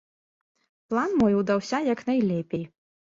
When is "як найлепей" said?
1.93-2.65